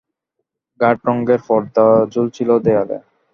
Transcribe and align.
গাঢ় 0.79 0.99
রঙের 1.07 1.41
পরদা 1.47 1.85
ঝুলছিল 2.13 2.49
দেয়ালে। 2.65 2.97